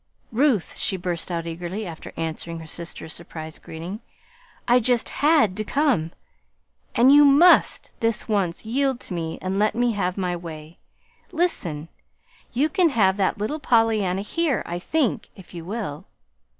"Ruth," 0.31 0.73
she 0.77 0.97
burst 0.97 1.29
out 1.29 1.45
eagerly, 1.45 1.85
after 1.85 2.11
answering 2.17 2.57
her 2.59 2.65
sister's 2.65 3.13
surprised 3.13 3.61
greeting, 3.61 3.99
"I 4.67 4.79
just 4.79 5.09
HAD 5.09 5.55
to 5.57 5.63
come, 5.63 6.11
and 6.95 7.11
you 7.11 7.23
must, 7.23 7.91
this 7.99 8.27
once, 8.27 8.65
yield 8.65 8.99
to 9.01 9.13
me 9.13 9.37
and 9.43 9.59
let 9.59 9.75
me 9.75 9.91
have 9.91 10.17
my 10.17 10.35
way. 10.35 10.79
Listen! 11.31 11.87
You 12.51 12.67
can 12.67 12.89
have 12.89 13.15
that 13.17 13.37
little 13.37 13.59
Pollyanna 13.59 14.23
here, 14.23 14.63
I 14.65 14.79
think, 14.79 15.29
if 15.35 15.53
you 15.53 15.63
will." 15.65 16.05